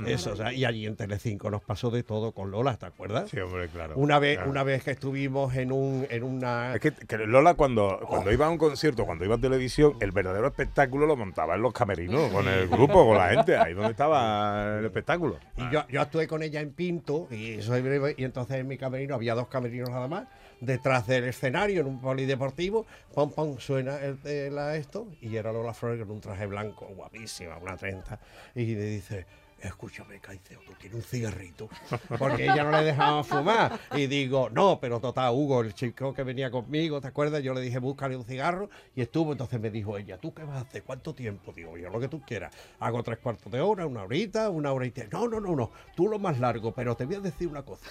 [0.05, 3.31] Eso, o sea, y allí en Telecinco nos pasó de todo con Lola, ¿te acuerdas?
[3.31, 3.95] Sí, hombre, claro.
[3.97, 4.51] Una vez, Claro.
[4.51, 8.47] una vez que estuvimos en un, en una Es que, que Lola cuando, cuando iba
[8.47, 12.31] a un concierto, cuando iba a televisión, el verdadero espectáculo lo montaba en los camerinos,
[12.31, 15.39] con el grupo, con la gente, ahí donde estaba el espectáculo.
[15.57, 18.77] Y yo, yo actué con ella en Pinto, y, soy breve, y entonces en mi
[18.77, 20.27] camerino había dos camerinos nada más,
[20.61, 24.19] detrás del escenario, en un polideportivo, pom, pom, suena el,
[24.75, 28.19] esto, y era Lola Flores con un traje blanco, guapísima, una 30,
[28.55, 29.27] y le dice,
[29.61, 31.69] escúchame, Caiceo, tú tienes un cigarrito,
[32.19, 36.23] porque ella no le dejaba fumar, y digo, no, pero total, Hugo, el chico que
[36.23, 37.43] venía conmigo, ¿te acuerdas?
[37.43, 40.57] Yo le dije, búscale un cigarro, y estuvo, entonces me dijo ella, ¿tú qué vas
[40.59, 40.83] a hacer?
[40.83, 41.53] ¿Cuánto tiempo?
[41.53, 44.87] Digo, yo lo que tú quieras, hago tres cuartos de hora, una horita, una hora
[44.87, 45.09] y te...
[45.09, 47.85] No, no, no, no, tú lo más largo, pero te voy a decir una cosa,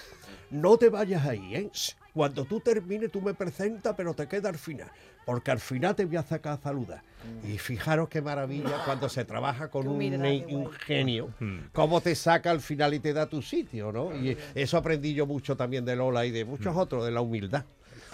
[0.50, 1.70] no te vayas ahí, ¿eh?
[2.14, 4.90] Cuando tú termines, tú me presentas, pero te queda al final,
[5.26, 7.02] porque al final te voy a sacar a saludar.
[7.42, 11.30] Y fijaros qué maravilla cuando se trabaja con un, un genio,
[11.72, 14.14] cómo te saca al final y te da tu sitio, ¿no?
[14.16, 17.64] Y eso aprendí yo mucho también de Lola y de muchos otros, de la humildad.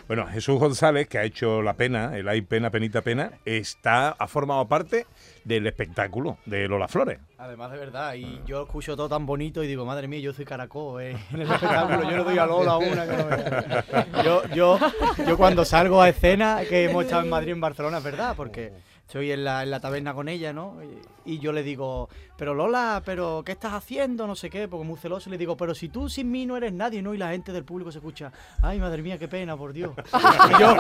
[0.09, 4.27] Bueno, Jesús González, que ha hecho La Pena, el Hay Pena, Penita Pena, está, ha
[4.27, 5.07] formado parte
[5.45, 7.19] del espectáculo de Lola Flores.
[7.39, 10.45] Además de verdad, y yo escucho todo tan bonito y digo, madre mía, yo soy
[10.45, 14.43] caracol eh, en el espectáculo, yo no doy a Lola una que no me- yo,
[14.55, 14.79] yo,
[15.27, 18.73] yo cuando salgo a escena, que hemos estado en Madrid, en Barcelona, es verdad, porque
[19.07, 20.79] estoy en la, en la taberna con ella, ¿no?
[21.25, 24.27] Y, yo le digo, pero Lola, pero ¿qué estás haciendo?
[24.27, 26.57] No sé qué, porque muy celoso, y le digo, pero si tú sin mí no
[26.57, 27.15] eres nadie, ¿no?
[27.15, 29.93] Y la gente del público se escucha, ay, madre mía, qué pena, por Dios.
[30.51, 30.77] Y yo,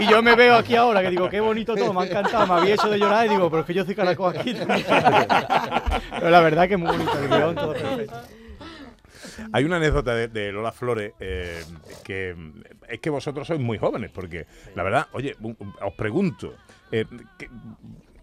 [0.00, 2.54] y yo me veo aquí ahora, que digo, qué bonito todo, me ha encantado, me
[2.54, 4.54] había hecho de llorar y digo, pero es que yo soy caracol aquí.
[6.10, 8.37] Pero la verdad que es muy bonito el guion, todo perfecto.
[9.52, 11.62] Hay una anécdota de, de Lola Flores eh,
[12.04, 15.34] que mm, es que vosotros sois muy jóvenes, porque la verdad, oye,
[15.82, 16.54] os pregunto,
[16.92, 17.04] eh,
[17.38, 17.48] ¿qué-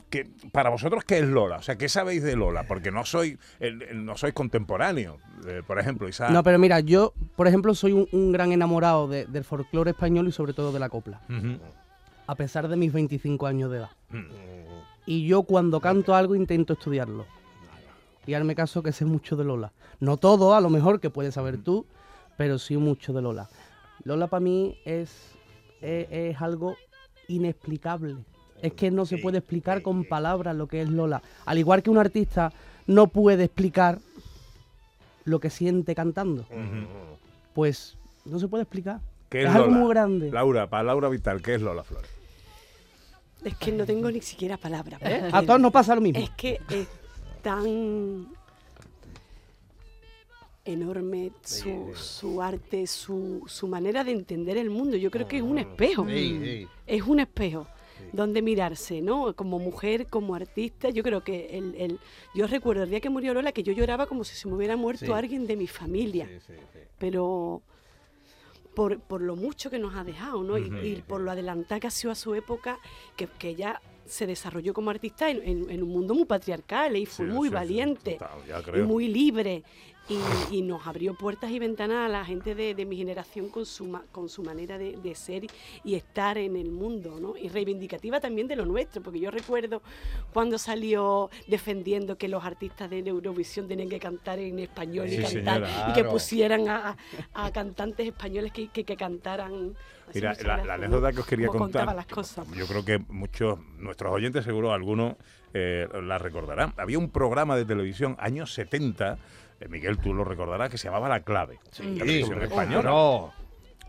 [0.10, 1.58] qué- para vosotros qué es Lola?
[1.58, 2.64] O sea, ¿qué sabéis de Lola?
[2.68, 6.30] Porque no sois, el- el- no sois contemporáneos, eh, por ejemplo, Isa.
[6.30, 10.28] No, pero mira, yo, por ejemplo, soy un, un gran enamorado de- del folclore español
[10.28, 11.22] y sobre todo de la copla,
[12.28, 13.90] a pesar de mis 25 años de edad.
[14.10, 14.24] Mm.
[15.06, 17.28] Y yo cuando canto algo intento estudiarlo.
[18.28, 19.72] Y hazme caso que sé mucho de Lola.
[20.00, 21.86] No todo, a lo mejor, que puedes saber tú,
[22.38, 23.50] pero sí mucho de Lola.
[24.04, 25.32] Lola para mí es,
[25.82, 26.76] es, es algo
[27.28, 28.16] inexplicable.
[28.62, 31.22] Es que no se puede explicar con palabras lo que es Lola.
[31.46, 32.52] Al igual que un artista
[32.88, 34.00] no puede explicar
[35.26, 36.46] lo que siente cantando.
[37.54, 39.02] Pues no se puede explicar.
[39.30, 40.32] ¿Qué es es algo muy grande.
[40.32, 42.10] Laura, para Laura Vital, ¿qué es Lola Flores?
[43.44, 45.00] Es que no tengo ni siquiera palabras.
[45.04, 45.30] ¿Eh?
[45.32, 46.20] A todos nos pasa lo mismo.
[46.24, 46.88] Es que es
[47.46, 48.28] tan
[50.66, 54.98] enorme su, su arte, su, su manera de entender el mundo.
[54.98, 56.06] Yo creo que es un espejo.
[56.08, 56.68] Sí, sí.
[56.88, 57.68] Es un espejo
[58.12, 59.36] donde mirarse, ¿no?
[59.36, 60.90] Como mujer, como artista.
[60.90, 62.00] Yo creo que el, el-
[62.34, 64.76] yo recuerdo el día que murió Lola que yo lloraba como si se me hubiera
[64.76, 65.12] muerto Sí.
[65.12, 66.28] alguien de mi familia.
[66.98, 67.62] Pero
[68.74, 70.58] por, por lo mucho que nos ha dejado, ¿no?
[70.58, 72.80] Y, por lo adelantada que ha sido a su época,
[73.16, 77.06] que, que ella se desarrolló como artista en, en- en un mundo muy patriarcal y
[77.06, 79.64] fue Sí, muy sí, valiente total, y muy libre.
[80.08, 80.20] Y,
[80.58, 83.86] y nos abrió puertas y ventanas a la gente de, de mi generación con su,
[83.86, 85.46] ma- con su manera de, de ser
[85.84, 87.36] y, estar en el mundo, ¿no?
[87.36, 89.82] Y reivindicativa también de lo nuestro, porque yo recuerdo
[90.32, 95.66] cuando salió defendiendo que los artistas de Eurovisión tenían que cantar en español y cantar
[95.90, 96.96] y que pusieran a,
[97.34, 99.76] a- cantantes españoles que, que, que cantaran.
[100.14, 101.96] Mira, la, la anécdota que os quería contar.
[101.96, 102.48] las cosas.
[102.52, 105.16] Yo creo que muchos, nuestros oyentes, seguro algunos,
[105.56, 106.74] eh, la recordarán.
[106.78, 109.18] Había un programa de televisión, años 70,
[109.60, 111.60] eh, Miguel, tú lo recordarás, que se llamaba La Clave.
[111.80, 112.90] La televisión española.
[112.90, 113.34] No.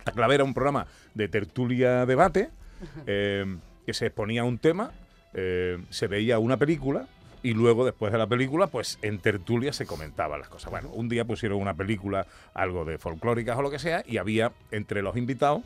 [0.04, 2.50] La Clave era un programa de tertulia debate,
[3.06, 4.92] eh, que se exponía un tema,
[5.34, 7.08] eh, se veía una película.
[7.42, 10.70] Y luego, después de la película, pues en tertulia se comentaban las cosas.
[10.70, 14.52] Bueno, un día pusieron una película, algo de folclóricas o lo que sea, y había
[14.72, 15.62] entre los invitados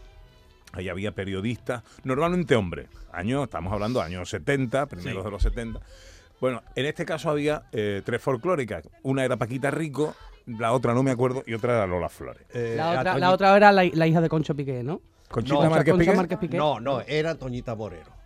[0.72, 5.24] Ahí había periodistas, normalmente hombres, años, estamos hablando años 70, primeros Sí.
[5.24, 5.80] de los 70.
[6.41, 8.88] Bueno, en este caso había eh, tres folclóricas.
[9.03, 10.14] Una era Paquita Rico,
[10.47, 12.43] la otra no me acuerdo, y otra era Lola Flores.
[12.55, 15.01] Eh, La otra, la otra era la, la hija de Concho Piqué, ¿no?
[15.28, 16.16] Conchita No, Márquez Concha Piqué.
[16.16, 16.57] Márquez Piqué.
[16.57, 18.20] No, no, era Toñita Moreno.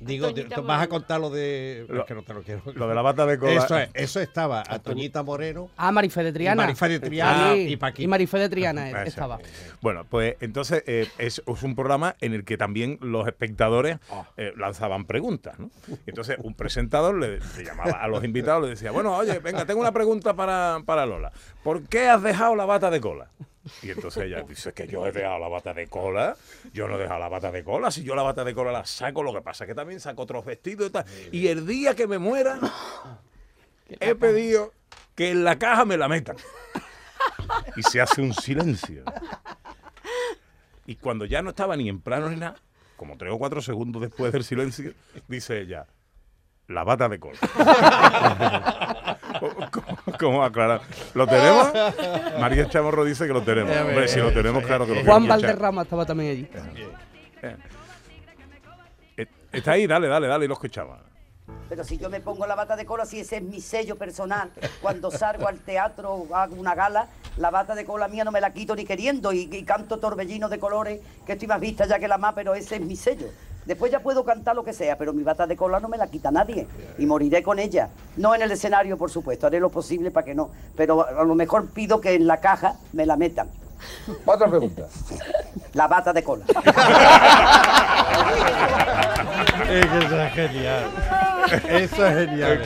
[0.00, 1.84] Digo, Toñita vas a contar lo de.
[1.88, 2.62] Lo- es que no te lo quiero.
[2.74, 3.52] Lo de la bata de cola.
[3.64, 5.70] Eso, es, eso estaba a Toñita Moreno.
[5.76, 6.62] Ah, Marifé de Triana.
[6.62, 8.02] Marifé de Triana y Paquita.
[8.02, 9.38] Y Marifé de Triana Ah, estaba.
[9.80, 13.98] Bueno, pues entonces eh, es, es un programa en el que también los espectadores
[14.36, 15.56] eh, lanzaban preguntas,
[16.06, 19.80] entonces un presentador le, le llamaba a los invitados, le decía, bueno, oye, venga, tengo
[19.80, 21.32] una pregunta para, para Lola.
[21.64, 23.28] ¿Por qué has dejado la bata de cola?
[23.82, 26.36] Y entonces ella dice que yo he dejado la bata de cola,
[26.72, 28.84] yo no he dejado la bata de cola, si yo la bata de cola la
[28.84, 31.04] saco, lo que pasa es que también saco otros vestidos y tal.
[31.32, 32.58] Y el día que me muera,
[33.88, 34.72] he pedido
[35.14, 36.36] que en la caja me la metan.
[37.76, 39.04] Y se hace un silencio.
[40.86, 42.56] Y cuando ya no estaba ni en plano ni nada,
[42.96, 44.92] como tres o cuatro segundos después del silencio,
[45.28, 45.86] dice ella,
[46.66, 47.38] la bata de cola.
[50.18, 50.80] ¿Cómo, aclarar?
[51.14, 51.68] ¿Lo tenemos?
[52.40, 53.76] María Chamorro dice que lo tenemos.
[53.76, 55.40] Hombre, si lo tenemos, claro que lo Juan queremos escuchar.
[55.40, 56.48] Valderrama estaba también allí.
[57.42, 57.56] Eh,
[59.50, 61.00] Está ahí, dale, dale, dale, y lo escuchaba.
[61.70, 64.50] Pero si yo me pongo la bata de cola, si ese es mi sello personal,
[64.82, 67.08] cuando salgo al teatro o hago una gala,
[67.38, 70.50] la bata de cola mía no me la quito ni queriendo y, y canto torbellino
[70.50, 73.28] de colores, que estoy más vista ya que la más, pero ese es mi sello.
[73.68, 76.06] Después ya puedo cantar lo que sea, pero mi bata de cola no me la
[76.06, 76.66] quita nadie
[76.96, 77.90] y moriré con ella.
[78.16, 81.34] No en el escenario, por supuesto, haré lo posible para que no, pero a lo
[81.34, 83.50] mejor pido que en la caja me la metan.
[84.24, 84.86] Otra pregunta.
[85.74, 86.46] La bata de cola.
[89.68, 90.84] Eso es genial.
[91.68, 92.62] Eso es genial.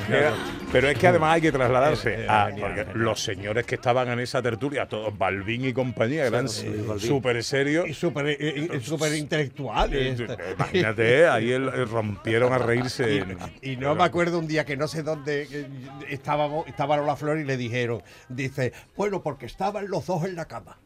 [0.73, 4.41] Pero es que además hay que trasladarse a porque los señores que estaban en esa
[4.41, 7.87] tertulia, todos Balvin y compañía, eran súper serios.
[7.87, 10.19] Y súper eh, eh, intelectuales.
[10.19, 13.23] Eh, Imagínate, ahí rompieron a reírse.
[13.61, 15.69] Y no me acuerdo un día que no sé dónde
[16.09, 20.47] estábamos, estaba Lola Flor y le dijeron, dice, bueno, porque estaban los dos en la
[20.47, 20.79] cama.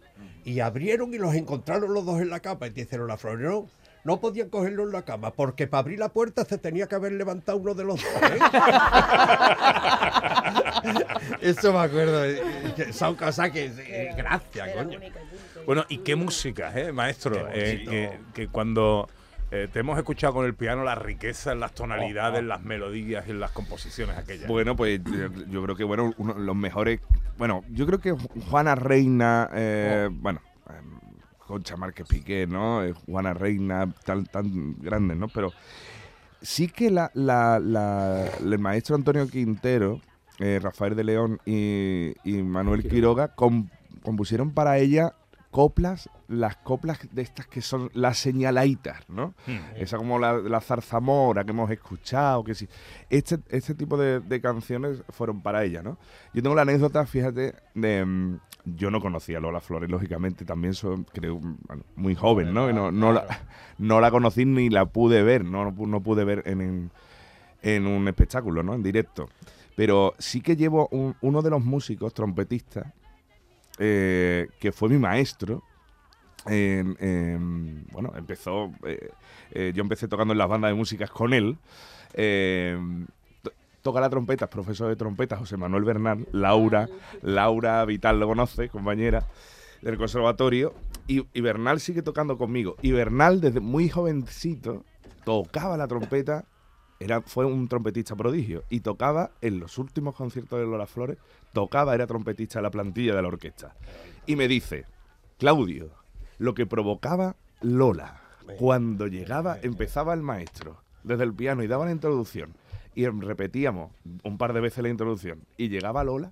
[0.45, 2.67] Y abrieron y los encontraron los dos en la cama.
[2.67, 3.69] Y dice Lola Flor, no,
[4.07, 7.13] no podían cogerlo en la cama, porque para abrir la puerta se tenía que haber
[7.13, 8.13] levantado uno de los dos.
[8.23, 8.39] ¿eh?".
[11.41, 12.25] Eso me acuerdo.
[12.25, 12.41] eh,
[12.77, 13.67] que Son cosas que...
[13.67, 14.99] eh, gracias, coño.
[15.67, 17.49] Bueno, y qué música, ¿eh, maestro?
[17.53, 19.09] Eh, que, que cuando
[19.51, 23.25] eh, te hemos escuchado con el piano la riqueza en las tonalidades, en las melodías
[23.27, 24.47] y en las composiciones aquellas.
[24.47, 25.01] Bueno, pues
[25.49, 27.01] yo, creo que bueno, uno de los mejores.
[27.39, 30.41] Bueno, yo creo que Ju- Juana Reina, eh, bueno,
[31.47, 32.83] Concha Márquez Piqué, ¿no?
[32.85, 35.29] Eh, Juana Reina, tan, tan grandes, ¿no?
[35.29, 35.53] Pero
[36.43, 40.01] sí que la, la- la- el maestro Antonio Quintero,
[40.39, 43.69] eh, Rafael de León y, y Manuel Quiroga com-
[44.03, 45.15] compusieron para ella
[45.57, 49.29] coplas, las coplas de estas que son las señalaitas, ¿no?
[49.47, 49.57] Hmm.
[49.77, 52.69] Esa como la, la zarzamora que hemos escuchado, que sí.
[53.09, 55.97] Este, este tipo de, de canciones fueron para ella, ¿no?
[56.35, 58.05] Yo tengo la anécdota, fíjate, de...
[58.05, 58.37] mm,
[58.77, 62.69] yo no conocía a Lola Flores, lógicamente, también soy, creo, bueno, muy joven, ¿no?
[62.69, 63.25] Y no, no, la,
[63.79, 66.91] no la conocí ni la pude ver, no, no, pu- no pude ver en, en,
[67.63, 68.75] en un espectáculo, ¿no?
[68.75, 69.29] En directo.
[69.75, 72.93] Pero sí que llevo un- uno de los músicos, trompetistas,
[73.79, 75.63] eh, que fue mi maestro.
[76.49, 78.71] en- en- bueno, empezó.
[78.85, 79.11] eh,
[79.51, 81.59] eh, yo empecé tocando en las bandas de músicas con él.
[83.43, 83.53] to-
[83.83, 86.27] toca la trompeta, es profesor de trompeta, José Manuel Bernal.
[86.33, 86.89] Laura,
[87.23, 89.27] Laura Vital lo conoce, compañera
[89.83, 90.73] del conservatorio.
[91.09, 92.77] Y, y Bernal sigue tocando conmigo.
[92.83, 94.85] Y Bernal, desde muy jovencito,
[95.25, 96.45] tocaba la trompeta.
[96.99, 98.65] Era, fue un trompetista prodigio.
[98.71, 101.19] Y tocaba en los últimos conciertos de Lola Flores,
[101.57, 103.75] tocaba, era trompetista de la plantilla de la orquesta.
[104.27, 104.85] Y me dice,
[105.39, 105.89] Claudio,
[106.37, 108.21] lo que provocaba Lola,
[108.59, 112.53] cuando llegaba, empezaba el maestro desde el piano y daba la introducción.
[112.95, 113.91] Y repetíamos
[114.23, 115.47] un par de veces la introducción.
[115.57, 116.31] Y llegaba Lola,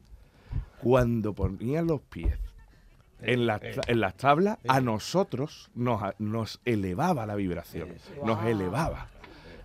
[0.82, 2.38] cuando ponían los pies
[3.22, 3.80] en las, eh.
[3.86, 7.94] en las tablas, a nosotros nos, nos elevaba la vibración,
[8.26, 9.08] nos elevaba.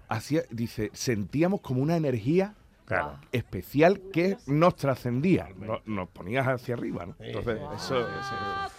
[0.07, 2.55] Hacía, dice, sentíamos como una energía
[3.32, 7.16] especial que nos trascendía, no- nos ponías hacia arriba, ¿no?
[7.20, 8.72] Entonces, eso, eso-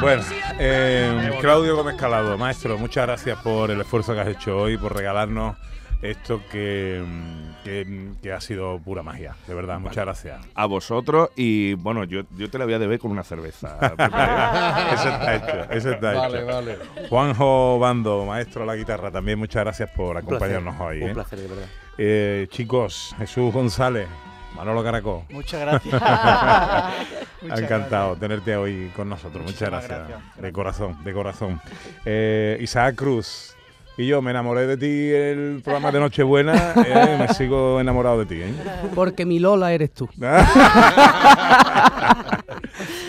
[0.00, 0.22] Bueno,
[0.58, 4.94] eh, Claudio Gómez Calado, maestro, muchas gracias por el esfuerzo que has hecho hoy, por
[4.96, 5.56] regalarnos
[6.00, 10.40] esto que, mm, que, que ha sido pura magia, de verdad, muchas gracias.
[10.54, 13.76] a vosotros y bueno, yo, yo te la voy a deber con una cerveza.
[14.92, 16.46] Eso está hecho, eso está Vale, hecho.
[16.46, 16.78] vale.
[17.08, 21.02] Juanjo Bando, maestro de la guitarra, también muchas gracias por acompañarnos hoy.
[21.02, 21.14] Un ¿eh?
[21.14, 21.66] placer, de verdad.
[21.98, 24.06] Eh, chicos, Jesús González,
[24.54, 25.24] Manolo Caracó.
[25.30, 25.92] Muchas gracias.
[27.42, 29.44] Muchas Encantado tenerte hoy con nosotros.
[29.44, 29.98] Muchas gracias.
[30.08, 30.20] gracias.
[30.40, 31.60] De corazón, de corazón.
[32.04, 33.54] Eh, Isaac Cruz.
[33.96, 36.72] Y yo me enamoré de ti en el programa de Nochebuena.
[36.86, 38.36] eh, me sigo enamorado de ti.
[38.40, 38.54] ¿eh?
[38.94, 40.08] Porque mi Lola eres tú.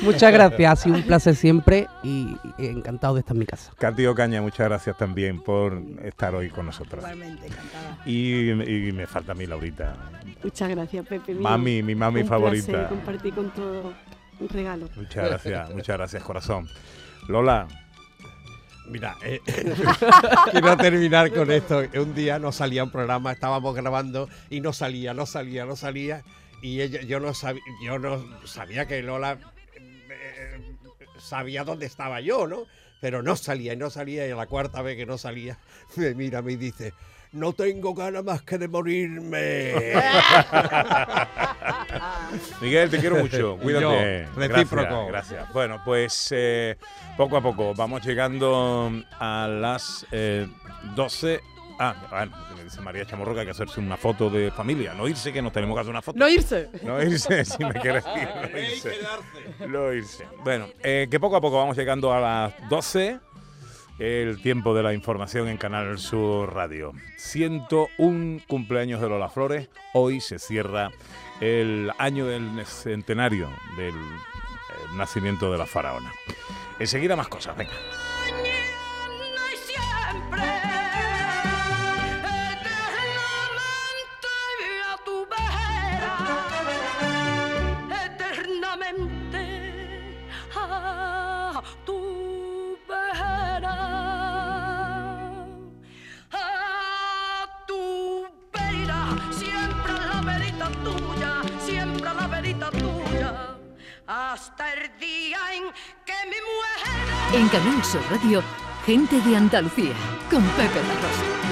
[0.02, 3.72] Muchas gracias, ha sido un placer siempre y y encantado de estar en mi casa.
[3.78, 7.04] Katy Ocaña, muchas gracias también por estar hoy con nosotros.
[7.04, 7.98] Igualmente, encantada.
[8.06, 9.96] Y, y me falta a mí, Laurita.
[10.44, 11.34] Muchas gracias, Pepe.
[11.34, 11.42] mío.
[11.42, 12.68] Mami, mi mami Un favorita.
[12.68, 13.94] placer compartir con todo
[14.40, 14.90] un regalo.
[14.96, 16.68] Muchas gracias, muchas gracias, corazón.
[17.28, 17.68] Lola,
[18.90, 19.40] Mira, eh,
[20.52, 21.84] quiero terminar con esto.
[21.94, 26.24] Un día no salía un programa, estábamos grabando y no salía, no salía, no salía.
[26.64, 29.38] Y ella, yo no sabía, yo no sabía que Lola
[31.20, 32.66] sabía dónde estaba yo, ¿no?
[33.02, 35.58] Pero no salía y no salía y a la cuarta vez que no salía
[35.96, 36.94] me mira me dice,
[37.32, 39.74] no tengo ganas más que de morirme.
[42.62, 43.58] Miguel, te quiero mucho.
[43.58, 44.28] Cuídate.
[44.36, 45.08] Yo, recíproco.
[45.08, 45.54] Gracias, gracias.
[45.54, 46.78] Bueno, pues eh,
[47.18, 50.48] poco a poco vamos llegando a las eh,
[50.96, 51.40] 12.
[51.82, 54.94] Ah, bueno, me dice María Chamorro que hay que hacerse una foto de familia.
[54.94, 56.20] No irse, que nos tenemos que hacer una foto.
[56.20, 56.70] No irse.
[56.84, 58.28] No irse, si me quieres decir.
[58.52, 58.98] No irse.
[59.66, 60.28] No irse.
[60.44, 63.20] Bueno, eh, que poco a poco vamos llegando a las 12.
[63.98, 66.92] El tiempo de la información en Canal Sur Radio.
[67.18, 69.70] 101 cumpleaños de Lola Flores.
[69.94, 70.92] Hoy se cierra
[71.40, 76.12] el año del centenario del eh, nacimiento de la faraona.
[76.78, 77.72] Enseguida más cosas, venga.
[80.32, 80.69] a
[107.34, 107.58] en que
[108.10, 108.42] Radio,
[108.86, 109.94] Gente de Andalucía,
[110.30, 111.49] con Pepe La Rosa.